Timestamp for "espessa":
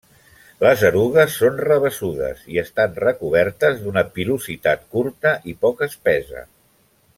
5.91-6.45